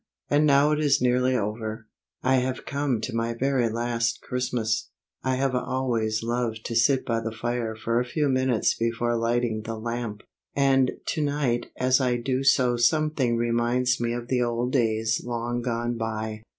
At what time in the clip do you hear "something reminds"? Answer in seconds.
12.77-13.99